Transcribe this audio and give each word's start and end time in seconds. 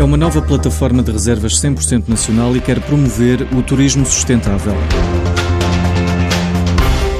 é 0.00 0.04
uma 0.04 0.16
nova 0.16 0.40
plataforma 0.40 1.02
de 1.02 1.12
reservas 1.12 1.60
100% 1.60 2.08
nacional 2.08 2.56
e 2.56 2.60
quer 2.60 2.80
promover 2.80 3.42
o 3.54 3.62
turismo 3.62 4.06
sustentável. 4.06 4.72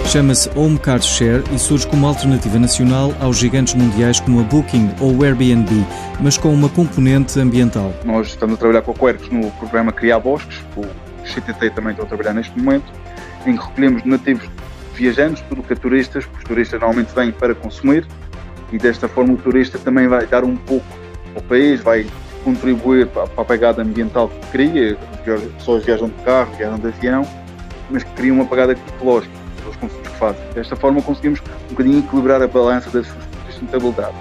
Chama-se 0.06 0.51
Home 0.56 0.79
Car 0.79 1.03
Share 1.03 1.45
e 1.53 1.58
surge 1.58 1.87
como 1.87 2.06
alternativa 2.06 2.58
nacional 2.58 3.14
aos 3.21 3.37
gigantes 3.37 3.74
mundiais 3.74 4.19
como 4.19 4.40
a 4.40 4.43
Booking 4.45 4.95
ou 4.98 5.14
o 5.14 5.24
Airbnb, 5.24 5.69
mas 6.21 6.38
com 6.38 6.54
uma 6.54 6.71
componente 6.71 7.38
ambiental. 7.38 7.93
Nós 8.03 8.29
estamos 8.29 8.54
a 8.54 8.58
trabalhar 8.58 8.83
com 8.83 8.92
a 8.92 8.94
Quercus 8.94 9.28
no 9.28 9.51
programa 9.53 9.92
Criar 9.92 10.19
Bosques, 10.19 10.65
o 10.74 10.83
CTT 11.26 11.71
também 11.71 11.92
está 11.92 12.04
a 12.04 12.06
trabalhar 12.06 12.33
neste 12.33 12.58
momento, 12.58 12.90
em 13.47 13.56
que 13.56 13.62
recolhemos 13.62 14.03
donativos 14.03 14.49
viajantes, 14.94 15.44
tudo 15.51 15.62
que 15.62 15.74
é 15.74 15.76
turistas, 15.76 16.24
porque 16.24 16.38
os 16.38 16.45
turistas 16.45 16.80
normalmente 16.80 17.15
vêm 17.15 17.30
para 17.30 17.55
consumir 17.55 18.06
e 18.73 18.78
desta 18.78 19.06
forma 19.06 19.34
o 19.34 19.37
turista 19.37 19.78
também 19.78 20.09
vai 20.09 20.27
dar 20.27 20.45
um 20.45 20.56
pouco 20.56 20.87
ao 21.37 21.42
país, 21.42 21.80
vai 21.83 22.06
contribuir 22.45 23.07
para, 23.09 23.28
a 23.37 23.45
pegada 23.45 23.83
ambiental 23.83 24.28
que 24.28 24.46
cria, 24.52 24.96
as 25.27 25.42
pessoas 25.55 25.84
viajam 25.84 26.09
de 26.09 26.23
carro, 26.23 26.52
viajam 26.56 26.78
de 26.78 26.88
avião, 26.88 27.27
mas 27.91 28.05
que 28.05 28.10
criam 28.12 28.37
uma 28.37 28.47
pegada 28.47 28.73
ecológica 28.73 29.34
pelos 29.60 29.77
consumos 29.77 30.09
que 30.09 30.16
fazem. 30.16 30.42
Desta 30.55 30.77
forma 30.77 31.02
conseguimos 31.02 31.41
um 31.41 31.70
bocadinho 31.70 31.98
equilibrar 32.00 32.42
a 32.42 32.47
balança 32.47 32.91
da 32.91 33.02
sustentabilidade. 33.47 34.14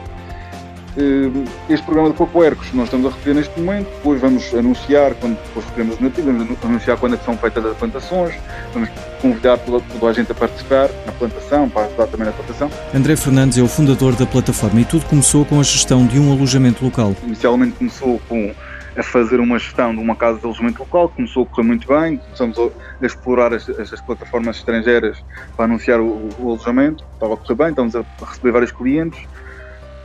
Eh, 0.98 1.30
este 1.70 1.86
programa 1.86 2.10
de 2.10 2.16
Cocoercos 2.16 2.74
nós 2.74 2.86
estamos 2.86 3.12
a 3.12 3.16
recolher 3.16 3.36
neste 3.36 3.60
momento, 3.60 3.88
depois 3.90 4.20
vamos 4.20 4.54
anunciar, 4.54 5.14
quando 5.16 5.38
depois 5.44 5.66
recolhemos 5.66 5.96
os 5.96 6.02
nativos, 6.02 6.34
vamos 6.36 6.58
anunciar 6.64 6.98
quando 6.98 7.16
é 7.16 7.18
são 7.18 7.38
feitas 7.38 7.66
as 7.66 7.78
plantações, 7.78 8.36
vamos 8.74 8.90
convidar 9.22 9.58
toda, 9.60 9.84
toda, 9.92 10.08
a 10.08 10.14
gente 10.14 10.32
a 10.32 10.36
participar 10.36 10.90
na 11.06 11.12
plantação, 11.12 11.70
para 11.70 11.86
ajudar 11.86 12.08
também 12.08 12.26
na 12.26 12.34
plantação. 12.34 12.72
André 12.94 13.16
Fernandes 13.16 13.58
é 13.58 13.62
o 13.62 13.68
fundador 13.68 14.16
da 14.16 14.26
plataforma 14.26 14.82
e 14.82 14.86
tudo 14.86 15.06
começou 15.06 15.46
com 15.46 15.60
a 15.60 15.64
gestão 15.64 16.06
de 16.08 16.20
um 16.20 16.32
alojamento 16.32 16.84
local. 16.84 17.16
Inicialmente 17.24 17.76
começou 17.78 18.20
com 18.28 18.54
a 18.98 19.04
fazer 19.04 19.40
uma 19.40 19.58
gestão 19.60 19.94
de 19.94 20.02
uma 20.02 20.16
casa 20.16 20.40
de 20.40 20.46
alojamento 20.46 20.80
local, 20.80 21.10
começou 21.10 21.44
a 21.44 21.46
correr 21.46 21.68
muito 21.68 21.88
bem, 21.88 22.18
começamos 22.18 22.58
a, 22.58 23.06
explorar 23.06 23.54
as, 23.54 23.70
as, 23.70 24.02
plataformas 24.02 24.58
estrangeiras 24.58 25.24
para 25.56 25.66
anunciar 25.66 26.00
o, 26.02 26.30
o, 26.40 26.50
alojamento, 26.50 27.06
estava 27.14 27.36
a 27.36 27.38
correr 27.38 27.56
bem, 27.56 27.70
estamos 27.70 27.96
a 27.96 28.04
receber 28.26 28.52
vários 28.52 28.72
clientes, 28.72 29.20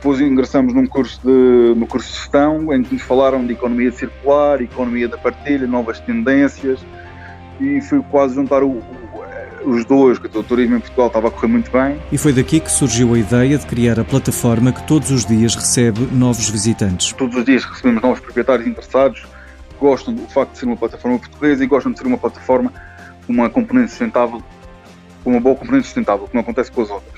depois 0.05 0.21
ingressamos 0.21 0.71
num 0.71 0.85
curso 0.85 1.19
de, 1.23 1.73
no 1.75 1.87
curso 1.87 2.11
de 2.11 2.19
gestão 2.19 2.71
em 2.71 2.83
que 2.83 2.93
nos 2.93 3.01
falaram 3.01 3.43
de 3.43 3.53
economia 3.53 3.91
circular, 3.91 4.61
economia 4.61 5.07
da 5.07 5.17
partilha, 5.17 5.65
novas 5.65 5.99
tendências 5.99 6.79
e 7.59 7.81
foi 7.81 8.03
quase 8.11 8.35
juntar 8.35 8.61
o, 8.61 8.83
os 9.65 9.83
dois, 9.85 10.19
que 10.19 10.27
o 10.27 10.43
turismo 10.43 10.75
em 10.75 10.79
Portugal 10.79 11.07
estava 11.07 11.29
a 11.29 11.31
correr 11.31 11.47
muito 11.47 11.71
bem. 11.71 11.99
E 12.11 12.19
foi 12.19 12.31
daqui 12.33 12.59
que 12.59 12.71
surgiu 12.71 13.15
a 13.15 13.17
ideia 13.17 13.57
de 13.57 13.65
criar 13.65 13.99
a 13.99 14.03
plataforma 14.03 14.71
que 14.71 14.83
todos 14.83 15.09
os 15.09 15.25
dias 15.25 15.55
recebe 15.55 16.01
novos 16.11 16.51
visitantes. 16.51 17.11
Todos 17.13 17.37
os 17.37 17.43
dias 17.43 17.63
recebemos 17.63 18.03
novos 18.03 18.19
proprietários 18.19 18.67
interessados 18.67 19.21
que 19.21 19.75
gostam 19.79 20.13
do 20.13 20.27
facto 20.27 20.51
de 20.51 20.59
ser 20.59 20.65
uma 20.67 20.77
plataforma 20.77 21.17
portuguesa 21.17 21.63
e 21.63 21.67
gostam 21.67 21.91
de 21.91 21.97
ser 21.97 22.05
uma 22.05 22.19
plataforma 22.19 22.71
com 23.25 23.33
uma 23.33 23.49
componente 23.49 23.89
sustentável, 23.89 24.43
com 25.23 25.31
uma 25.31 25.39
boa 25.39 25.55
componente 25.55 25.85
sustentável, 25.85 26.27
que 26.27 26.35
não 26.35 26.41
acontece 26.41 26.71
com 26.71 26.83
as 26.83 26.91
outras. 26.91 27.14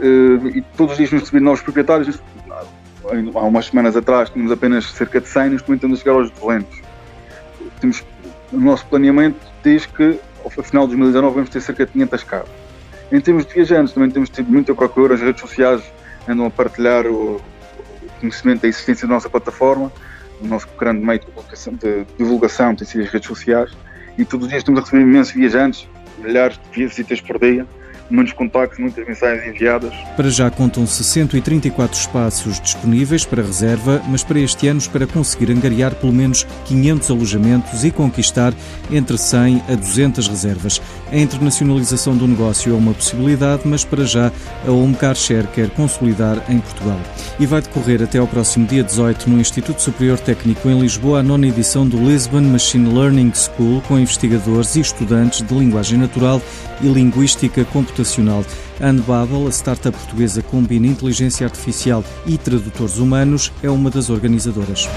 Eh, 0.00 0.58
e 0.58 0.62
todos 0.76 0.92
os 0.92 0.98
dias 0.98 1.10
nos 1.10 1.22
recebemos 1.22 1.44
novos 1.44 1.62
proprietários. 1.62 2.20
Há 3.34 3.40
umas 3.40 3.66
semanas 3.66 3.96
atrás 3.96 4.30
tínhamos 4.30 4.52
apenas 4.52 4.84
cerca 4.92 5.20
de 5.20 5.28
100, 5.28 5.50
neste 5.50 5.68
momento 5.68 5.80
estamos 5.80 5.98
a 5.98 6.02
chegar 6.02 6.16
aos 6.16 6.30
200. 6.30 6.80
Temos, 7.80 8.04
o 8.52 8.60
nosso 8.60 8.86
planeamento 8.86 9.38
diz 9.64 9.86
que 9.86 10.18
ao 10.44 10.50
final 10.50 10.86
de 10.86 10.96
2019 10.96 11.34
vamos 11.34 11.50
ter 11.50 11.60
cerca 11.60 11.86
de 11.86 11.92
500 11.92 12.24
carros. 12.24 12.50
Em 13.10 13.20
termos 13.20 13.46
de 13.46 13.54
viajantes, 13.54 13.94
também 13.94 14.10
temos 14.10 14.28
tido 14.28 14.50
muita 14.50 14.74
procura, 14.74 15.14
as 15.14 15.20
redes 15.20 15.40
sociais 15.40 15.82
andam 16.28 16.46
a 16.46 16.50
partilhar 16.50 17.06
o 17.06 17.40
conhecimento 18.20 18.62
da 18.62 18.68
existência 18.68 19.08
da 19.08 19.14
nossa 19.14 19.30
plataforma, 19.30 19.90
o 20.42 20.46
nosso 20.46 20.68
grande 20.78 21.04
meio 21.04 21.20
de 21.20 22.06
divulgação 22.18 22.74
tem 22.74 22.86
sido 22.86 23.04
as 23.04 23.10
redes 23.10 23.26
sociais, 23.26 23.70
e 24.18 24.24
todos 24.24 24.44
os 24.44 24.50
dias 24.50 24.60
estamos 24.60 24.80
a 24.80 24.84
receber 24.84 25.02
imensos 25.02 25.32
viajantes, 25.32 25.88
milhares 26.18 26.60
de 26.70 26.86
visitas 26.86 27.20
por 27.20 27.38
dia, 27.38 27.66
muitos 28.10 28.32
contactos, 28.32 28.78
muitas 28.78 29.06
mensagens 29.06 29.46
enviadas. 29.46 29.92
Para 30.16 30.30
já 30.30 30.50
contam-se 30.50 31.04
134 31.04 31.98
espaços 31.98 32.60
disponíveis 32.60 33.24
para 33.24 33.42
reserva, 33.42 34.02
mas 34.08 34.22
para 34.22 34.40
este 34.40 34.66
ano 34.66 34.78
para 34.92 35.06
conseguir 35.06 35.50
angariar 35.50 35.94
pelo 35.94 36.12
menos 36.12 36.44
500 36.66 37.10
alojamentos 37.10 37.84
e 37.84 37.90
conquistar 37.90 38.52
entre 38.90 39.18
100 39.18 39.62
a 39.68 39.74
200 39.74 40.28
reservas. 40.28 40.80
A 41.10 41.16
internacionalização 41.16 42.16
do 42.16 42.26
negócio 42.26 42.72
é 42.72 42.76
uma 42.76 42.94
possibilidade, 42.94 43.62
mas 43.64 43.84
para 43.84 44.04
já 44.04 44.30
a 44.66 44.70
Home 44.70 44.94
Car 44.94 45.14
Share 45.14 45.46
quer 45.48 45.70
consolidar 45.70 46.42
em 46.48 46.60
Portugal. 46.60 47.00
E 47.40 47.46
vai 47.46 47.60
decorrer 47.60 48.02
até 48.02 48.18
ao 48.18 48.26
próximo 48.26 48.66
dia 48.66 48.84
18 48.84 49.28
no 49.28 49.40
Instituto 49.40 49.82
Superior 49.82 50.18
Técnico 50.18 50.68
em 50.68 50.78
Lisboa 50.80 51.20
a 51.20 51.22
nona 51.22 51.46
edição 51.46 51.86
do 51.86 51.96
Lisbon 51.96 52.42
Machine 52.42 52.92
Learning 52.92 53.32
School 53.34 53.82
com 53.82 53.98
investigadores 53.98 54.76
e 54.76 54.80
estudantes 54.80 55.42
de 55.42 55.54
linguagem 55.54 55.98
natural 55.98 56.40
e 56.80 56.86
linguística 56.86 57.64
computacional. 57.64 57.97
A 58.80 58.90
Unbubble, 58.90 59.46
a 59.46 59.50
startup 59.50 59.96
portuguesa 59.96 60.42
combina 60.42 60.86
inteligência 60.86 61.46
artificial 61.46 62.04
e 62.26 62.38
tradutores 62.38 62.98
humanos, 62.98 63.52
é 63.62 63.68
uma 63.68 63.90
das 63.90 64.08
organizadoras. 64.10 64.88